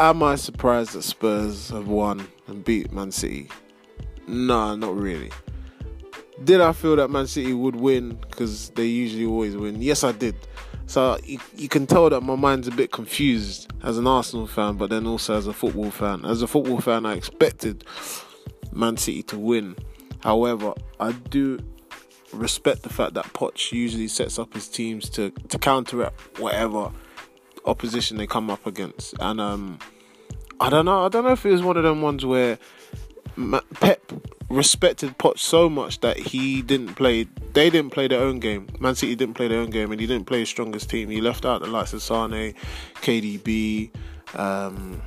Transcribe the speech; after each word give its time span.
Am 0.00 0.22
I 0.22 0.36
surprised 0.36 0.94
that 0.94 1.02
Spurs 1.02 1.68
have 1.68 1.86
won 1.86 2.26
and 2.46 2.64
beat 2.64 2.90
Man 2.90 3.12
City? 3.12 3.48
Nah, 4.26 4.74
not 4.74 4.96
really. 4.96 5.30
Did 6.42 6.62
I 6.62 6.72
feel 6.72 6.96
that 6.96 7.10
Man 7.10 7.26
City 7.26 7.52
would 7.52 7.76
win 7.76 8.14
because 8.30 8.70
they 8.70 8.86
usually 8.86 9.26
always 9.26 9.54
win? 9.58 9.82
Yes, 9.82 10.02
I 10.02 10.12
did. 10.12 10.36
So 10.86 11.18
you, 11.22 11.38
you, 11.54 11.68
can 11.68 11.86
tell 11.86 12.08
that 12.08 12.22
my 12.22 12.34
mind's 12.34 12.66
a 12.66 12.70
bit 12.70 12.92
confused 12.92 13.70
as 13.82 13.98
an 13.98 14.06
Arsenal 14.06 14.46
fan, 14.46 14.78
but 14.78 14.88
then 14.88 15.06
also 15.06 15.36
as 15.36 15.46
a 15.46 15.52
football 15.52 15.90
fan. 15.90 16.24
As 16.24 16.40
a 16.40 16.46
football 16.46 16.80
fan, 16.80 17.04
I 17.04 17.12
expected 17.12 17.84
Man 18.72 18.96
City 18.96 19.22
to 19.24 19.38
win. 19.38 19.76
However, 20.20 20.72
I 20.98 21.12
do 21.12 21.58
respect 22.32 22.84
the 22.84 22.88
fact 22.88 23.12
that 23.14 23.26
Poch 23.34 23.70
usually 23.70 24.08
sets 24.08 24.38
up 24.38 24.54
his 24.54 24.66
teams 24.66 25.10
to, 25.10 25.30
to 25.50 25.58
counteract 25.58 26.38
whatever 26.38 26.90
opposition 27.64 28.16
they 28.16 28.26
come 28.26 28.50
up 28.50 28.66
against. 28.66 29.14
And 29.20 29.40
um, 29.40 29.78
I 30.60 30.70
don't 30.70 30.84
know. 30.84 31.04
I 31.04 31.08
don't 31.08 31.24
know 31.24 31.32
if 31.32 31.44
it 31.44 31.50
was 31.50 31.62
one 31.62 31.76
of 31.76 31.82
them 31.82 32.02
ones 32.02 32.24
where 32.24 32.58
Pep 33.80 34.12
respected 34.48 35.16
Poch 35.16 35.38
so 35.38 35.68
much 35.68 36.00
that 36.00 36.18
he 36.18 36.62
didn't 36.62 36.94
play. 36.94 37.26
They 37.52 37.70
didn't 37.70 37.90
play 37.90 38.08
their 38.08 38.20
own 38.20 38.40
game. 38.40 38.68
Man 38.78 38.94
City 38.94 39.14
didn't 39.14 39.34
play 39.34 39.48
their 39.48 39.60
own 39.60 39.70
game, 39.70 39.90
and 39.92 40.00
he 40.00 40.06
didn't 40.06 40.26
play 40.26 40.40
his 40.40 40.48
strongest 40.48 40.90
team. 40.90 41.08
He 41.08 41.20
left 41.20 41.44
out 41.44 41.60
the 41.62 41.68
likes 41.68 41.92
of 41.92 42.02
Sane, 42.02 42.54
KDB. 42.96 43.90
Um, 44.34 45.02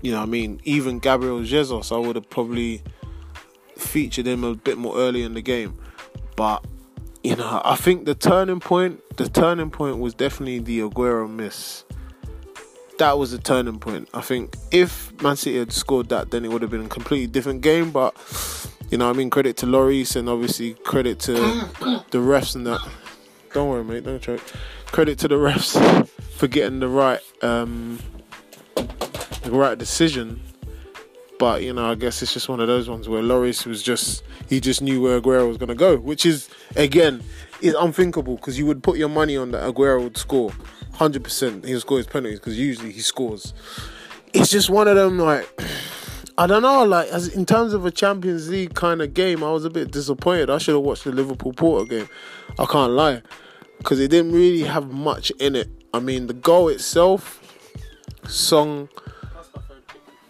you 0.00 0.10
know, 0.10 0.20
I 0.20 0.26
mean, 0.26 0.60
even 0.64 0.98
Gabriel 0.98 1.42
Jesus, 1.44 1.92
I 1.92 1.96
would 1.96 2.16
have 2.16 2.28
probably 2.28 2.82
featured 3.76 4.26
him 4.26 4.44
a 4.44 4.54
bit 4.54 4.78
more 4.78 4.96
early 4.96 5.22
in 5.22 5.34
the 5.34 5.42
game. 5.42 5.78
But 6.34 6.64
you 7.22 7.36
know, 7.36 7.62
I 7.64 7.76
think 7.76 8.04
the 8.04 8.14
turning 8.14 8.60
point, 8.60 9.00
the 9.16 9.28
turning 9.28 9.70
point 9.70 9.98
was 9.98 10.14
definitely 10.14 10.58
the 10.58 10.80
Aguero 10.80 11.28
miss 11.30 11.84
that 13.02 13.18
was 13.18 13.32
a 13.32 13.38
turning 13.38 13.80
point. 13.80 14.08
I 14.14 14.20
think 14.20 14.56
if 14.70 15.12
Man 15.20 15.34
City 15.34 15.58
had 15.58 15.72
scored 15.72 16.08
that, 16.10 16.30
then 16.30 16.44
it 16.44 16.52
would 16.52 16.62
have 16.62 16.70
been 16.70 16.86
a 16.86 16.88
completely 16.88 17.26
different 17.26 17.60
game. 17.60 17.90
But 17.90 18.14
you 18.90 18.98
know, 18.98 19.10
I 19.10 19.12
mean, 19.12 19.28
credit 19.28 19.56
to 19.58 19.66
Lloris 19.66 20.14
and 20.14 20.28
obviously 20.28 20.74
credit 20.74 21.18
to 21.20 21.32
the 21.32 22.18
refs 22.18 22.54
and 22.54 22.66
that. 22.66 22.80
Don't 23.52 23.68
worry, 23.68 23.82
mate. 23.82 24.04
Don't 24.04 24.22
choke. 24.22 24.40
Credit 24.86 25.18
to 25.18 25.28
the 25.28 25.34
refs 25.34 26.08
for 26.36 26.46
getting 26.46 26.78
the 26.78 26.88
right, 26.88 27.20
um, 27.42 27.98
the 28.76 29.50
right 29.50 29.76
decision. 29.76 30.40
But 31.42 31.64
you 31.64 31.72
know, 31.72 31.90
I 31.90 31.96
guess 31.96 32.22
it's 32.22 32.32
just 32.32 32.48
one 32.48 32.60
of 32.60 32.68
those 32.68 32.88
ones 32.88 33.08
where 33.08 33.20
Lloris 33.20 33.66
was 33.66 33.82
just 33.82 34.22
he 34.48 34.60
just 34.60 34.80
knew 34.80 35.02
where 35.02 35.20
Aguero 35.20 35.48
was 35.48 35.56
going 35.56 35.70
to 35.70 35.74
go, 35.74 35.96
which 35.96 36.24
is 36.24 36.48
again 36.76 37.20
is 37.60 37.74
unthinkable 37.74 38.36
because 38.36 38.56
you 38.56 38.64
would 38.64 38.80
put 38.80 38.96
your 38.96 39.08
money 39.08 39.36
on 39.36 39.50
that 39.50 39.64
Aguero 39.64 40.04
would 40.04 40.16
score 40.16 40.52
hundred 40.92 41.24
percent 41.24 41.64
he'll 41.64 41.80
score 41.80 41.98
his 41.98 42.06
penalties 42.06 42.38
because 42.38 42.56
usually 42.56 42.92
he 42.92 43.00
scores. 43.00 43.54
It's 44.32 44.52
just 44.52 44.70
one 44.70 44.86
of 44.86 44.94
them 44.94 45.18
like 45.18 45.48
I 46.38 46.46
don't 46.46 46.62
know, 46.62 46.84
like 46.84 47.08
as 47.08 47.26
in 47.26 47.44
terms 47.44 47.72
of 47.72 47.84
a 47.84 47.90
Champions 47.90 48.48
League 48.48 48.74
kind 48.74 49.02
of 49.02 49.12
game, 49.12 49.42
I 49.42 49.50
was 49.50 49.64
a 49.64 49.70
bit 49.70 49.90
disappointed. 49.90 50.48
I 50.48 50.58
should 50.58 50.76
have 50.76 50.84
watched 50.84 51.02
the 51.02 51.10
Liverpool 51.10 51.54
Porto 51.54 51.86
game. 51.86 52.08
I 52.56 52.66
can't 52.66 52.92
lie, 52.92 53.20
because 53.78 53.98
it 53.98 54.12
didn't 54.12 54.30
really 54.30 54.62
have 54.62 54.92
much 54.92 55.32
in 55.40 55.56
it. 55.56 55.70
I 55.92 55.98
mean, 55.98 56.28
the 56.28 56.34
goal 56.34 56.68
itself, 56.68 57.40
Son, 58.28 58.88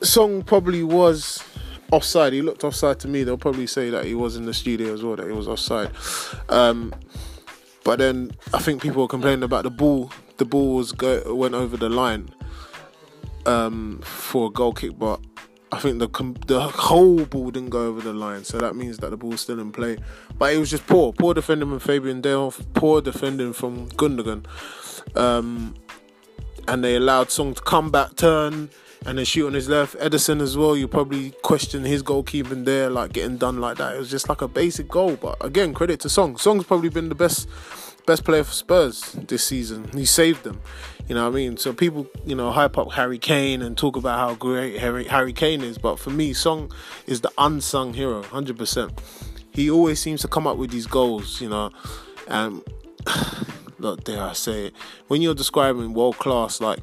Son 0.03 0.43
probably 0.43 0.83
was 0.83 1.43
offside. 1.91 2.33
He 2.33 2.43
looked 2.43 2.65
offside 2.65 3.01
to 3.01 3.09
me. 3.09 3.25
They'll 3.25 3.37
probably 3.37 3.67
say 3.67 3.91
that 3.91 4.05
he 4.05 4.15
was 4.15 4.37
in 4.37 4.47
the 4.47 4.55
studio 4.55 4.93
as 4.93 5.03
well, 5.03 5.17
that 5.17 5.27
he 5.27 5.33
was 5.33 5.49
offside. 5.49 5.91
Um, 6.49 6.95
but 7.85 7.99
then 7.99 8.33
I 8.55 8.59
think 8.61 8.83
people 8.83 9.03
were 9.03 9.09
complaining 9.09 9.43
about 9.43 9.65
the 9.65 9.71
ball 9.71 10.11
the 10.43 10.45
balls 10.45 10.91
go 10.91 11.35
went 11.35 11.55
over 11.55 11.77
the 11.77 11.89
line 11.89 12.29
um, 13.47 14.01
for 14.03 14.49
a 14.49 14.51
goal 14.51 14.73
kick, 14.73 14.99
but 14.99 15.21
I 15.71 15.79
think 15.79 16.01
the 16.01 16.09
the 16.47 16.61
whole 16.61 17.25
ball 17.27 17.51
didn't 17.51 17.71
go 17.71 17.87
over 17.87 18.01
the 18.01 18.13
line, 18.13 18.45
so 18.45 18.59
that 18.59 18.75
means 18.75 18.99
that 18.99 19.11
the 19.11 19.17
ball's 19.17 19.41
still 19.41 19.61
in 19.61 19.71
play. 19.71 19.99
But 20.39 20.53
it 20.53 20.59
was 20.59 20.71
just 20.71 20.87
poor, 20.87 21.13
poor 21.13 21.33
defending 21.35 21.69
from 21.69 21.79
Fabian 21.79 22.23
Delph, 22.23 22.65
poor 22.75 23.01
defending 23.01 23.53
from 23.53 23.89
Gundogan, 23.91 24.47
um, 25.17 25.75
and 26.67 26.83
they 26.83 26.97
allowed 26.97 27.31
Son 27.31 27.55
to 27.55 27.63
come 27.63 27.91
back, 27.91 28.17
turn, 28.17 28.71
and 29.07 29.19
then 29.19 29.25
shoot 29.25 29.47
on 29.47 29.55
his 29.55 29.69
left. 29.69 29.97
Ederson 29.99 30.41
as 30.41 30.57
well. 30.57 30.77
You 30.77 30.89
probably 30.89 31.31
question 31.43 31.85
his 31.85 32.03
goalkeeping 32.03 32.65
there, 32.65 32.91
like 32.91 33.13
getting 33.13 33.37
done 33.37 33.61
like 33.61 33.79
that. 33.79 33.95
It 33.95 33.99
was 33.99 34.11
just 34.11 34.29
like 34.29 34.43
a 34.43 34.49
basic 34.49 34.89
goal, 34.89 35.17
but 35.17 35.37
again, 35.45 35.75
credit 35.75 36.01
to 36.01 36.09
Son. 36.09 36.37
Son's 36.37 36.65
probably 36.65 36.89
been 36.89 37.09
the 37.09 37.15
best 37.15 37.49
best 38.07 38.25
player 38.25 38.43
for 38.43 38.53
Spurs 38.53 39.13
this 39.29 39.45
season. 39.45 39.89
He 39.93 40.05
saved 40.05 40.45
them. 40.45 40.61
You 41.09 41.15
know 41.15 41.25
what 41.25 41.33
I 41.33 41.37
mean? 41.37 41.57
So 41.57 41.73
people, 41.73 42.07
you 42.25 42.35
know, 42.35 42.51
hype 42.51 42.79
up 42.79 42.93
Harry 42.93 43.19
Kane 43.19 43.63
and 43.63 43.77
talk 43.77 43.97
about 43.97 44.19
how 44.19 44.35
great 44.35 44.79
Harry, 44.79 45.05
Harry 45.05 45.33
Kane 45.33 45.63
is, 45.63 45.79
but 45.79 45.99
for 45.99 46.11
me, 46.11 46.33
Son 46.33 46.69
is 47.07 47.21
the 47.21 47.31
unsung 47.39 47.95
hero, 47.95 48.23
100%. 48.23 48.99
He 49.53 49.71
always 49.71 50.01
seems 50.01 50.21
to 50.23 50.29
come 50.29 50.47
up 50.47 50.57
with 50.57 50.71
these 50.71 50.87
goals, 50.87 51.41
you 51.41 51.49
know, 51.49 51.71
and 52.29 52.63
um, 53.07 53.47
look, 53.79 54.05
dare 54.05 54.23
I 54.23 54.33
say 54.33 54.67
it, 54.67 54.75
when 55.09 55.23
you're 55.23 55.35
describing 55.35 55.93
world 55.93 56.19
class, 56.19 56.61
like 56.61 56.79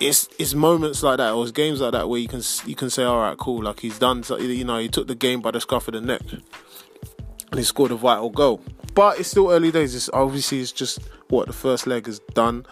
it's 0.00 0.28
it's 0.38 0.54
moments 0.54 1.02
like 1.02 1.18
that 1.18 1.32
or 1.32 1.42
it's 1.42 1.52
games 1.52 1.80
like 1.80 1.92
that 1.92 2.08
where 2.08 2.20
you 2.20 2.28
can 2.28 2.42
you 2.66 2.74
can 2.74 2.90
say, 2.90 3.04
all 3.04 3.20
right, 3.20 3.36
cool, 3.38 3.62
like 3.62 3.80
he's 3.80 3.98
done, 3.98 4.24
you 4.40 4.64
know, 4.64 4.78
he 4.78 4.88
took 4.88 5.06
the 5.06 5.14
game 5.14 5.40
by 5.40 5.50
the 5.50 5.60
scruff 5.60 5.88
of 5.88 5.94
the 5.94 6.00
neck 6.00 6.22
and 7.50 7.58
he 7.58 7.64
scored 7.64 7.92
a 7.92 7.96
vital 7.96 8.30
goal. 8.30 8.60
But 8.94 9.20
it's 9.20 9.28
still 9.28 9.50
early 9.50 9.70
days. 9.70 9.94
It's 9.94 10.10
obviously 10.12 10.60
it's 10.60 10.72
just 10.72 11.00
what 11.28 11.46
the 11.46 11.52
first 11.52 11.86
leg 11.86 12.06
has 12.06 12.20
done. 12.34 12.66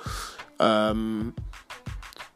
Um, 0.60 1.34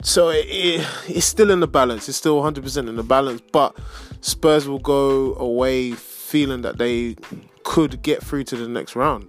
so 0.02 0.28
it, 0.28 0.46
it, 0.48 0.86
it's 1.08 1.26
still 1.26 1.50
in 1.50 1.60
the 1.60 1.68
balance. 1.68 2.08
It's 2.08 2.18
still 2.18 2.40
100% 2.40 2.88
in 2.88 2.96
the 2.96 3.02
balance. 3.02 3.42
But 3.52 3.76
Spurs 4.20 4.68
will 4.68 4.78
go 4.78 5.34
away 5.34 5.92
feeling 5.92 6.62
that 6.62 6.78
they 6.78 7.16
could 7.64 8.02
get 8.02 8.22
through 8.22 8.44
to 8.44 8.56
the 8.56 8.68
next 8.68 8.94
round 8.94 9.28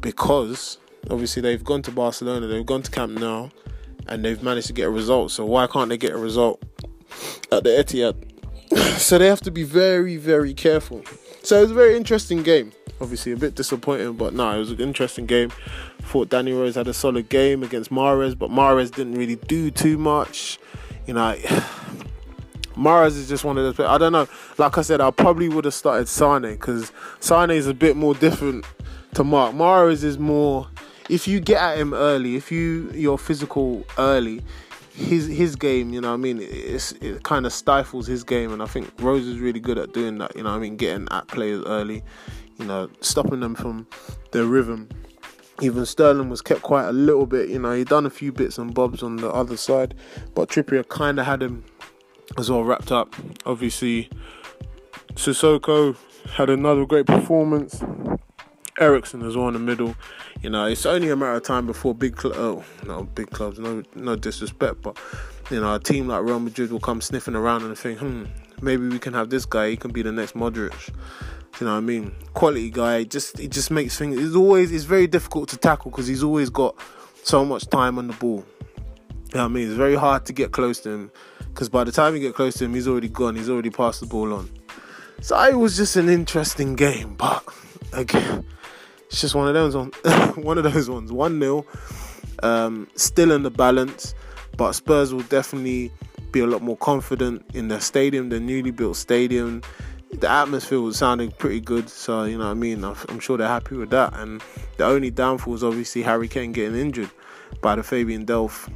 because 0.00 0.78
obviously 1.10 1.42
they've 1.42 1.64
gone 1.64 1.82
to 1.82 1.90
Barcelona, 1.90 2.46
they've 2.46 2.66
gone 2.66 2.82
to 2.82 2.90
Camp 2.90 3.18
Nou, 3.18 3.48
and 4.06 4.24
they've 4.24 4.42
managed 4.42 4.66
to 4.68 4.72
get 4.72 4.86
a 4.86 4.90
result. 4.90 5.30
So 5.30 5.44
why 5.44 5.66
can't 5.66 5.88
they 5.88 5.98
get 5.98 6.12
a 6.12 6.18
result 6.18 6.62
at 7.50 7.64
the 7.64 7.70
Etihad? 7.70 8.16
so 8.98 9.18
they 9.18 9.26
have 9.26 9.40
to 9.42 9.50
be 9.50 9.64
very, 9.64 10.16
very 10.16 10.54
careful. 10.54 11.02
So 11.42 11.58
it 11.58 11.62
was 11.62 11.70
a 11.70 11.74
very 11.74 11.96
interesting 11.96 12.42
game. 12.42 12.72
Obviously, 13.00 13.32
a 13.32 13.36
bit 13.36 13.56
disappointing, 13.56 14.12
but 14.12 14.32
no, 14.32 14.54
it 14.54 14.58
was 14.58 14.70
an 14.70 14.80
interesting 14.80 15.26
game. 15.26 15.50
Thought 16.02 16.28
Danny 16.28 16.52
Rose 16.52 16.76
had 16.76 16.86
a 16.86 16.94
solid 16.94 17.28
game 17.28 17.64
against 17.64 17.90
Mahrez, 17.90 18.38
but 18.38 18.50
Mahrez 18.50 18.94
didn't 18.94 19.14
really 19.14 19.36
do 19.36 19.70
too 19.72 19.98
much. 19.98 20.58
You 21.06 21.14
know, 21.14 21.34
Mahrez 22.76 23.18
is 23.18 23.28
just 23.28 23.44
one 23.44 23.58
of 23.58 23.76
those. 23.76 23.86
I 23.86 23.98
don't 23.98 24.12
know. 24.12 24.28
Like 24.56 24.78
I 24.78 24.82
said, 24.82 25.00
I 25.00 25.10
probably 25.10 25.48
would 25.48 25.64
have 25.64 25.74
started 25.74 26.08
Sane 26.08 26.42
because 26.42 26.92
Sane 27.18 27.50
is 27.50 27.66
a 27.66 27.74
bit 27.74 27.96
more 27.96 28.14
different 28.14 28.64
to 29.14 29.24
Mark. 29.24 29.54
Mahrez 29.54 30.04
is 30.04 30.18
more. 30.18 30.68
If 31.12 31.28
you 31.28 31.40
get 31.40 31.60
at 31.60 31.76
him 31.76 31.92
early, 31.92 32.36
if 32.36 32.50
you 32.50 32.90
you're 32.94 33.18
physical 33.18 33.84
early, 33.98 34.40
his 34.94 35.26
his 35.26 35.56
game, 35.56 35.92
you 35.92 36.00
know, 36.00 36.14
I 36.14 36.16
mean, 36.16 36.38
it's, 36.40 36.92
it 36.92 37.22
kind 37.22 37.44
of 37.44 37.52
stifles 37.52 38.06
his 38.06 38.24
game, 38.24 38.50
and 38.50 38.62
I 38.62 38.66
think 38.66 38.90
Rose 38.98 39.26
is 39.26 39.38
really 39.38 39.60
good 39.60 39.76
at 39.76 39.92
doing 39.92 40.16
that. 40.18 40.34
You 40.34 40.44
know, 40.44 40.50
I 40.50 40.58
mean, 40.58 40.76
getting 40.76 41.08
at 41.10 41.28
players 41.28 41.62
early, 41.66 42.02
you 42.58 42.64
know, 42.64 42.88
stopping 43.02 43.40
them 43.40 43.54
from 43.54 43.86
their 44.30 44.46
rhythm. 44.46 44.88
Even 45.60 45.84
Sterling 45.84 46.30
was 46.30 46.40
kept 46.40 46.62
quiet 46.62 46.88
a 46.88 46.92
little 46.92 47.26
bit. 47.26 47.50
You 47.50 47.58
know, 47.58 47.72
he 47.72 47.84
done 47.84 48.06
a 48.06 48.10
few 48.10 48.32
bits 48.32 48.56
and 48.56 48.72
bobs 48.74 49.02
on 49.02 49.16
the 49.16 49.30
other 49.30 49.58
side, 49.58 49.94
but 50.34 50.48
Trippier 50.48 50.88
kind 50.88 51.20
of 51.20 51.26
had 51.26 51.42
him 51.42 51.62
as 52.38 52.50
well 52.50 52.64
wrapped 52.64 52.90
up. 52.90 53.14
Obviously, 53.44 54.08
Sissoko 55.14 55.94
had 56.30 56.48
another 56.48 56.86
great 56.86 57.06
performance. 57.06 57.84
Eriksen 58.78 59.22
as 59.22 59.36
well 59.36 59.48
in 59.48 59.54
the 59.54 59.60
middle. 59.60 59.94
You 60.40 60.50
know, 60.50 60.66
it's 60.66 60.86
only 60.86 61.10
a 61.10 61.16
matter 61.16 61.34
of 61.34 61.42
time 61.42 61.66
before 61.66 61.94
big, 61.94 62.20
cl- 62.20 62.34
oh, 62.34 62.64
no 62.86 63.04
big 63.04 63.30
clubs, 63.30 63.58
no, 63.58 63.82
no 63.94 64.16
disrespect, 64.16 64.82
but 64.82 64.96
you 65.50 65.60
know, 65.60 65.74
a 65.74 65.78
team 65.78 66.08
like 66.08 66.22
Real 66.22 66.40
Madrid 66.40 66.72
will 66.72 66.80
come 66.80 67.00
sniffing 67.00 67.34
around 67.34 67.62
and 67.62 67.76
think, 67.76 67.98
hmm, 67.98 68.24
maybe 68.60 68.88
we 68.88 68.98
can 68.98 69.12
have 69.12 69.30
this 69.30 69.44
guy. 69.44 69.70
He 69.70 69.76
can 69.76 69.92
be 69.92 70.02
the 70.02 70.12
next 70.12 70.34
Modric. 70.34 70.88
You 71.60 71.66
know 71.66 71.72
what 71.72 71.78
I 71.78 71.80
mean? 71.80 72.14
Quality 72.32 72.70
guy. 72.70 73.04
Just 73.04 73.38
it 73.38 73.50
just 73.50 73.70
makes 73.70 73.98
things. 73.98 74.18
It's 74.18 74.34
always 74.34 74.72
it's 74.72 74.84
very 74.84 75.06
difficult 75.06 75.50
to 75.50 75.58
tackle 75.58 75.90
because 75.90 76.06
he's 76.06 76.22
always 76.22 76.48
got 76.48 76.74
so 77.22 77.44
much 77.44 77.68
time 77.68 77.98
on 77.98 78.06
the 78.06 78.14
ball. 78.14 78.44
You 79.32 79.38
know 79.38 79.44
I 79.44 79.48
mean? 79.48 79.68
It's 79.68 79.76
very 79.76 79.94
hard 79.94 80.24
to 80.26 80.32
get 80.32 80.52
close 80.52 80.80
to 80.80 80.90
him 80.90 81.10
because 81.40 81.68
by 81.68 81.84
the 81.84 81.92
time 81.92 82.14
you 82.14 82.20
get 82.20 82.34
close 82.34 82.54
to 82.54 82.64
him, 82.64 82.74
he's 82.74 82.88
already 82.88 83.08
gone. 83.08 83.36
He's 83.36 83.50
already 83.50 83.70
passed 83.70 84.00
the 84.00 84.06
ball 84.06 84.32
on. 84.32 84.50
So 85.20 85.40
it 85.44 85.54
was 85.54 85.76
just 85.76 85.96
an 85.96 86.08
interesting 86.08 86.74
game, 86.74 87.14
but 87.14 87.44
again, 87.92 88.44
it's 89.12 89.20
just 89.20 89.34
one 89.34 89.46
of 89.46 89.52
those 89.52 89.76
ones. 89.76 89.94
one 90.36 90.56
of 90.56 90.64
those 90.64 90.88
ones. 90.88 91.12
One 91.12 91.38
0 91.38 91.66
um, 92.42 92.88
still 92.96 93.30
in 93.30 93.42
the 93.42 93.50
balance, 93.50 94.14
but 94.56 94.72
Spurs 94.72 95.12
will 95.12 95.22
definitely 95.24 95.92
be 96.32 96.40
a 96.40 96.46
lot 96.46 96.62
more 96.62 96.78
confident 96.78 97.44
in 97.52 97.68
their 97.68 97.80
stadium, 97.80 98.30
their 98.30 98.40
newly 98.40 98.70
built 98.70 98.96
stadium. 98.96 99.60
The 100.12 100.30
atmosphere 100.30 100.80
was 100.80 100.96
sounding 100.96 101.30
pretty 101.32 101.60
good, 101.60 101.90
so 101.90 102.24
you 102.24 102.38
know 102.38 102.46
what 102.46 102.52
I 102.52 102.54
mean. 102.54 102.84
I'm 102.84 103.20
sure 103.20 103.36
they're 103.36 103.46
happy 103.46 103.76
with 103.76 103.90
that. 103.90 104.14
And 104.16 104.42
the 104.78 104.86
only 104.86 105.10
downfall 105.10 105.54
is 105.54 105.62
obviously 105.62 106.02
Harry 106.02 106.26
Kane 106.26 106.52
getting 106.52 106.78
injured 106.78 107.10
by 107.60 107.76
the 107.76 107.82
Fabian 107.82 108.24
Delph 108.24 108.72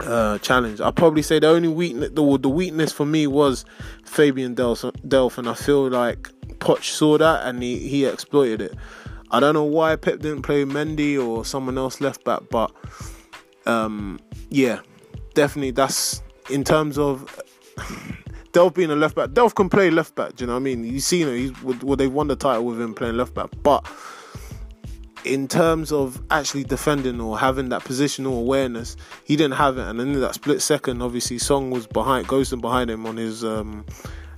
uh, 0.00 0.36
challenge. 0.38 0.82
I'll 0.82 0.92
probably 0.92 1.22
say 1.22 1.38
the 1.38 1.48
only 1.48 1.68
weakness, 1.68 2.10
the, 2.10 2.38
the 2.38 2.50
weakness 2.50 2.92
for 2.92 3.06
me 3.06 3.26
was 3.26 3.64
Fabian 4.04 4.54
Delph, 4.54 4.90
Delph, 5.08 5.38
and 5.38 5.48
I 5.48 5.54
feel 5.54 5.88
like 5.88 6.28
Poch 6.58 6.84
saw 6.84 7.16
that 7.16 7.46
and 7.46 7.62
he, 7.62 7.78
he 7.78 8.04
exploited 8.04 8.60
it. 8.60 8.74
I 9.34 9.40
don't 9.40 9.52
know 9.52 9.64
why 9.64 9.96
Pep 9.96 10.20
didn't 10.20 10.42
play 10.42 10.64
Mendy 10.64 11.20
or 11.20 11.44
someone 11.44 11.76
else 11.76 12.00
left 12.00 12.22
back, 12.22 12.42
but 12.52 12.70
um, 13.66 14.20
yeah, 14.48 14.78
definitely 15.34 15.72
that's 15.72 16.22
in 16.50 16.62
terms 16.62 16.98
of 16.98 17.24
Delph 18.52 18.74
being 18.74 18.92
a 18.92 18.94
left 18.94 19.16
back. 19.16 19.30
Delph 19.30 19.56
can 19.56 19.68
play 19.68 19.90
left 19.90 20.14
back. 20.14 20.36
Do 20.36 20.44
you 20.44 20.46
know 20.46 20.52
what 20.52 20.60
I 20.60 20.62
mean? 20.62 20.84
You 20.84 21.00
see, 21.00 21.20
you 21.22 21.50
know, 21.50 21.76
well, 21.82 21.96
they've 21.96 22.12
won 22.12 22.28
the 22.28 22.36
title 22.36 22.64
with 22.64 22.80
him 22.80 22.94
playing 22.94 23.16
left 23.16 23.34
back, 23.34 23.50
but 23.64 23.84
in 25.24 25.48
terms 25.48 25.90
of 25.90 26.22
actually 26.30 26.62
defending 26.62 27.20
or 27.20 27.36
having 27.36 27.70
that 27.70 27.82
positional 27.82 28.38
awareness, 28.38 28.96
he 29.24 29.34
didn't 29.34 29.56
have 29.56 29.78
it. 29.78 29.88
And 29.88 30.00
in 30.00 30.20
that 30.20 30.34
split 30.34 30.62
second, 30.62 31.02
obviously, 31.02 31.38
Son 31.38 31.70
was 31.70 31.88
behind, 31.88 32.28
ghosting 32.28 32.60
behind 32.60 32.88
him 32.88 33.04
on 33.04 33.16
his 33.16 33.42
um, 33.42 33.84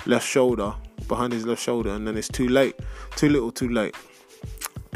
left 0.07 0.27
shoulder, 0.27 0.75
behind 1.07 1.35
his 1.35 1.45
left 1.45 1.61
shoulder, 1.61 1.91
and 1.91 2.09
then 2.09 2.17
it's 2.17 2.29
too 2.29 2.49
late, 2.49 2.77
too 3.17 3.29
little, 3.29 3.53
too 3.53 3.69
late. 3.69 3.95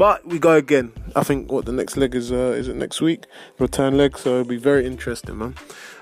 But 0.01 0.25
we 0.25 0.39
go 0.39 0.53
again. 0.53 0.91
I 1.15 1.21
think 1.21 1.51
what 1.51 1.65
the 1.65 1.71
next 1.71 1.95
leg 1.95 2.15
is 2.15 2.31
uh, 2.31 2.55
is 2.57 2.67
it 2.67 2.75
next 2.75 3.01
week? 3.01 3.25
Return 3.59 3.97
leg, 3.97 4.17
so 4.17 4.31
it'll 4.31 4.49
be 4.49 4.57
very 4.57 4.87
interesting, 4.87 5.37
man. 5.37 5.53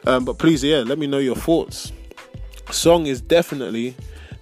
Um, 0.08 0.24
but 0.24 0.38
please, 0.38 0.64
yeah, 0.64 0.84
let 0.86 0.98
me 0.98 1.06
know 1.06 1.18
your 1.18 1.36
thoughts. 1.36 1.92
Son 2.72 3.06
is 3.06 3.20
definitely, 3.20 3.98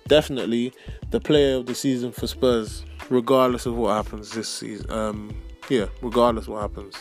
definitely 0.08 0.74
the 1.10 1.20
player 1.20 1.56
of 1.56 1.66
the 1.66 1.74
season 1.74 2.12
for 2.12 2.28
Spurs, 2.28 2.86
regardless 3.10 3.66
of 3.66 3.76
what 3.76 3.96
happens 3.96 4.30
this 4.30 4.48
season. 4.48 4.92
Um, 4.92 5.36
yeah, 5.70 5.88
regardless 6.04 6.48
what 6.48 6.62
happens. 6.62 6.94